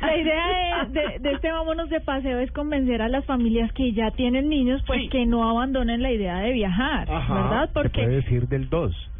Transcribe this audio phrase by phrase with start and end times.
[0.00, 3.92] La idea de, de- de este vámonos de paseo es convencer a las familias que
[3.92, 7.70] ya tienen niños, pues que no abandonen la idea de viajar, ¿verdad?
[7.72, 9.10] Porque decir del 2.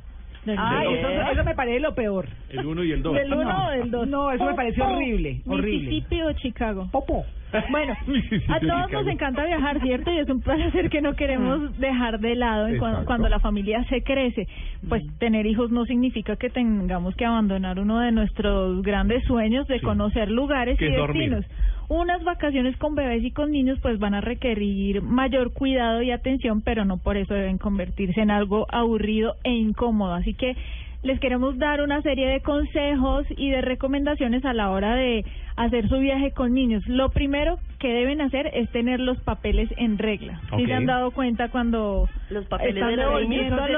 [0.44, 2.28] del, Ay, eso, eso me parece lo peor.
[2.50, 3.14] El 1 y el 2.
[3.14, 4.06] del uno o del dos.
[4.08, 5.90] No, eso me parece horrible, horrible.
[5.90, 6.88] Mississippi o Chicago.
[6.92, 7.26] Popo.
[7.70, 7.96] Bueno,
[8.48, 10.12] a todos nos encanta viajar, ¿cierto?
[10.12, 13.84] Y es un placer que no queremos dejar de lado en cuando, cuando la familia
[13.84, 14.46] se crece.
[14.88, 19.80] Pues tener hijos no significa que tengamos que abandonar uno de nuestros grandes sueños de
[19.80, 21.30] conocer lugares y dormir.
[21.30, 21.46] destinos.
[21.88, 26.60] Unas vacaciones con bebés y con niños pues van a requerir mayor cuidado y atención,
[26.60, 30.12] pero no por eso deben convertirse en algo aburrido e incómodo.
[30.12, 30.54] Así que
[31.02, 35.24] les queremos dar una serie de consejos y de recomendaciones a la hora de
[35.56, 36.82] hacer su viaje con niños.
[36.88, 40.40] Lo primero que deben hacer es tener los papeles en regla.
[40.56, 43.02] Si se han dado cuenta cuando Los papeles están de de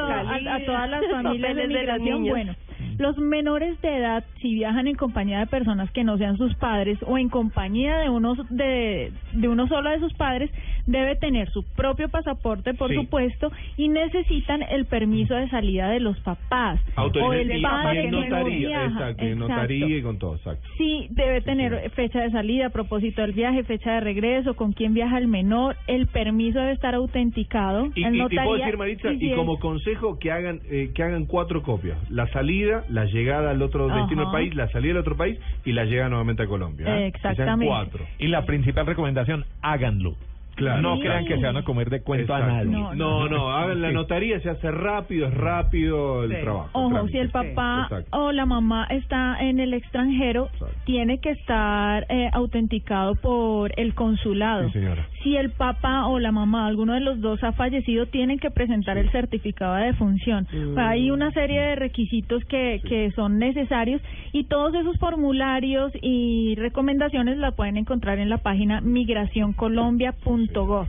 [0.01, 2.23] a, a- todas las familias de migración?
[2.23, 2.31] niños.
[2.35, 2.55] Bueno,
[3.01, 6.98] los menores de edad, si viajan en compañía de personas que no sean sus padres
[7.06, 10.51] o en compañía de uno, de, de uno solo de sus padres,
[10.87, 12.97] debe tener su propio pasaporte, por Sí.
[12.97, 18.21] supuesto, y necesitan el permiso de salida de los papás o el padre que no
[18.23, 18.84] notaría, viaja.
[18.87, 20.69] exacto, y en notaría y con todo, exacto.
[20.77, 25.19] Sí, debe tener fecha de salida, propósito del viaje, fecha de regreso, con quién viaja
[25.19, 27.87] el menor, el permiso debe estar autenticado.
[27.95, 31.98] Y, puedo decir, Maritza, y como consejo que hagan eh, que hagan cuatro copias.
[32.11, 35.73] La salida, la llegada al otro destino del país, la salida al otro país y
[35.73, 36.87] la llegada nuevamente a Colombia.
[36.87, 37.13] ¿eh?
[37.13, 37.67] Que sean Exactamente.
[37.67, 38.05] cuatro.
[38.19, 40.15] Y la principal recomendación, háganlo.
[40.57, 40.83] Claro.
[40.83, 41.03] No Sí.
[41.03, 42.67] crean que se van a comer de cuento a nadie.
[42.71, 46.37] No, No, no, hagan la notaría, se hace rápido, es rápido el Sí.
[46.43, 46.69] trabajo.
[46.73, 47.12] Ojo, trámite.
[47.12, 50.75] si el papá o la mamá está en el extranjero, Exacto.
[50.84, 54.67] tiene que estar eh, autenticado por el consulado.
[54.67, 55.06] Sí, señora.
[55.22, 58.97] Si el papá o la mamá, alguno de los dos ha fallecido, tienen que presentar
[58.97, 60.47] el certificado de defunción.
[60.50, 60.72] Mm.
[60.75, 64.00] Pues hay una serie de requisitos que, que son necesarios
[64.32, 70.86] y todos esos formularios y recomendaciones la pueden encontrar en la página migracioncolombia.gov.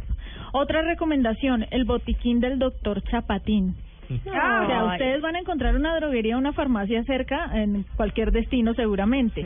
[0.53, 3.75] Otra recomendación, el botiquín del doctor Chapatín.
[4.33, 8.31] Ah, O sea, ustedes van a encontrar una droguería o una farmacia cerca en cualquier
[8.31, 9.45] destino seguramente.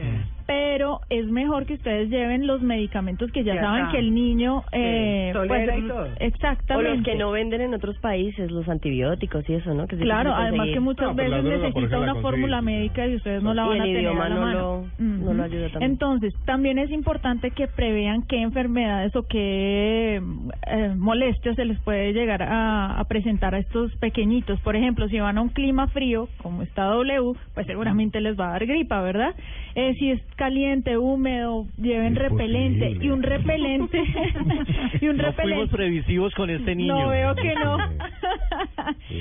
[0.75, 3.91] Pero es mejor que ustedes lleven los medicamentos que ya Ya saben está.
[3.93, 4.61] que el niño...
[4.73, 6.03] Eh, tolera y todo.
[6.03, 6.89] O Exactamente.
[6.95, 9.87] los que no venden en otros países, los antibióticos y eso, ¿no?
[9.87, 13.53] Que Claro, además que muchas No, la veces necesita una fórmula médica y ustedes no
[13.53, 14.59] la Y van el a tener idioma a la no mano.
[14.99, 15.91] lo- no lo ayuda también.
[15.91, 20.21] Entonces, también es importante que prevean qué enfermedades o qué
[20.67, 24.59] eh, molestias se les puede llegar a, a presentar a estos pequeñitos.
[24.59, 28.49] Por ejemplo, si van a un clima frío, como está W, pues seguramente les va
[28.49, 29.33] a dar gripa, ¿verdad?
[29.75, 30.64] Eh, si es caliente,
[30.97, 32.29] húmedo, lleven Imposible.
[32.29, 34.03] repelente y un repelente
[35.01, 35.75] y un No fuimos repelente.
[35.75, 36.97] previsivos con este niño.
[36.99, 37.77] No veo que no.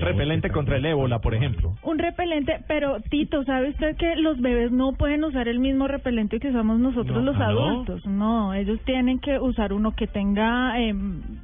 [0.01, 1.75] Repelente contra el ébola, por ejemplo.
[1.83, 6.39] Un repelente, pero Tito, ¿sabe usted que los bebés no pueden usar el mismo repelente
[6.41, 7.65] que usamos nosotros No, los ¿ah, no?
[7.65, 8.07] adultos?
[8.07, 10.95] No, ellos tienen que usar uno que tenga, eh,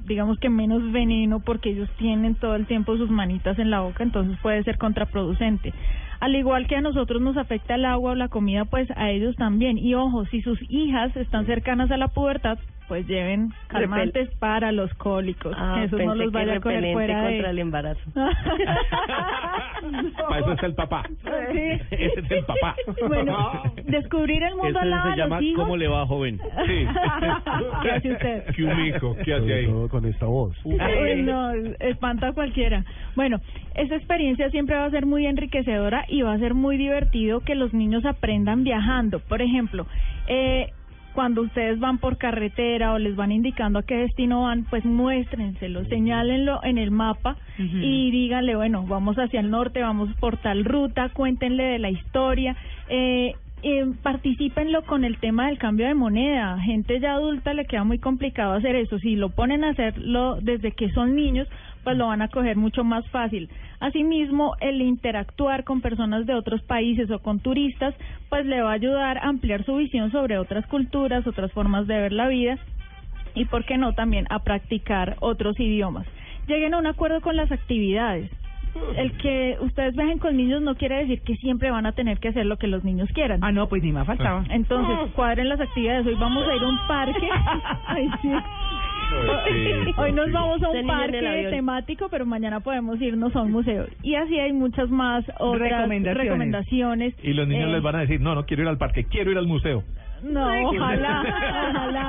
[0.07, 4.03] digamos que menos veneno, porque ellos tienen todo el tiempo sus manitas en la boca,
[4.03, 5.73] entonces puede ser contraproducente.
[6.21, 9.37] Al igual que a nosotros nos afecta el agua o la comida, pues a ellos
[9.37, 9.79] también.
[9.79, 12.59] Y ojo, si sus hijas están cercanas a la pubertad,
[12.91, 15.55] pues lleven calmantes para los cólicos.
[15.57, 17.29] Ah, Eso no los vaya a coger fuera de...
[17.35, 18.01] contra el embarazo.
[20.29, 21.05] Para eso está el papá.
[21.53, 21.61] Sí.
[21.93, 22.75] Ese es el papá.
[23.07, 25.79] Bueno, descubrir el mundo al lado de los hijos.
[25.79, 26.41] le va, joven?
[26.67, 26.85] Sí.
[27.83, 28.45] ¿Qué hace usted?
[28.57, 29.17] ¿Qué un hijo?
[29.25, 29.69] ¿Qué hace ahí?
[29.89, 30.57] con esta voz.
[30.65, 30.77] Uy,
[31.23, 32.85] no, espanta a cualquiera.
[33.15, 33.39] Bueno,
[33.77, 37.55] esta experiencia siempre va a ser muy enriquecedora y va a ser muy divertido que
[37.55, 39.21] los niños aprendan viajando.
[39.21, 39.87] Por ejemplo,
[40.27, 40.73] eh,
[41.21, 45.85] cuando ustedes van por carretera o les van indicando a qué destino van, pues muéstrenselo,
[45.85, 51.11] señálenlo en el mapa y díganle, bueno, vamos hacia el norte, vamos por tal ruta,
[51.11, 52.57] cuéntenle de la historia.
[52.89, 56.59] Eh, eh, particípenlo con el tema del cambio de moneda.
[56.61, 58.99] Gente ya adulta le queda muy complicado hacer eso.
[58.99, 61.49] Si lo ponen a hacerlo desde que son niños,
[61.85, 63.49] pues lo van a coger mucho más fácil.
[63.81, 67.95] Asimismo, el interactuar con personas de otros países o con turistas,
[68.29, 71.99] pues le va a ayudar a ampliar su visión sobre otras culturas, otras formas de
[71.99, 72.59] ver la vida
[73.35, 76.07] y, ¿por qué no?, también a practicar otros idiomas.
[76.47, 78.31] Lleguen a un acuerdo con las actividades.
[78.97, 82.29] El que ustedes viajen con niños no quiere decir que siempre van a tener que
[82.29, 83.41] hacer lo que los niños quieran.
[83.43, 84.45] Ah, no, pues ni más faltaba.
[84.51, 86.07] Entonces, cuadren las actividades.
[86.07, 87.29] Hoy vamos a ir a un parque.
[87.87, 88.31] Ay, sí.
[89.97, 93.87] Hoy nos vamos a un parque temático, pero mañana podemos irnos a un museo.
[94.03, 96.17] Y así hay muchas más otras Recomendaciones.
[96.25, 97.15] recomendaciones.
[97.23, 99.31] Y los niños Eh, les van a decir, no, no quiero ir al parque, quiero
[99.33, 99.83] ir al museo.
[100.23, 101.23] No, ojalá,
[101.71, 102.00] ojalá.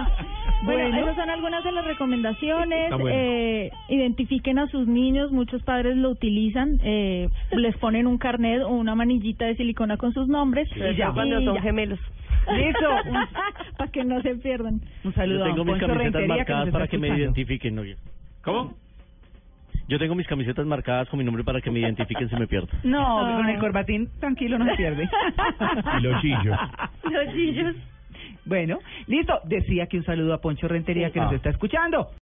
[1.12, 2.90] Esas son algunas de las recomendaciones.
[2.92, 3.10] Bueno.
[3.10, 5.32] Eh, identifiquen a sus niños.
[5.32, 6.80] Muchos padres lo utilizan.
[6.84, 10.70] Eh, les ponen un carnet o una manillita de silicona con sus nombres.
[10.74, 12.00] Pero ya cuando son gemelos.
[12.54, 12.90] Listo.
[13.78, 14.80] Para que no se pierdan.
[15.04, 17.76] Un saludo Yo tengo a mis camisetas que marcadas para que me identifiquen.
[17.76, 17.82] ¿no?
[18.44, 18.74] ¿Cómo?
[19.88, 22.70] Yo tengo mis camisetas marcadas con mi nombre para que me identifiquen si me pierdo.
[22.84, 25.10] No, con el corbatín tranquilo no se pierde.
[25.98, 26.58] Y los chillos.
[27.04, 27.76] Los chillos.
[28.46, 29.40] Bueno, listo.
[29.46, 31.36] Decía que un saludo a Poncho Rentería que nos Ah.
[31.36, 32.12] está escuchando.